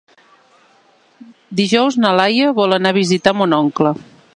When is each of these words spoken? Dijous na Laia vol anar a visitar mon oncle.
Dijous 1.61 2.01
na 2.05 2.15
Laia 2.21 2.57
vol 2.61 2.77
anar 2.79 2.97
a 2.97 3.01
visitar 3.03 3.37
mon 3.41 3.57
oncle. 3.65 3.99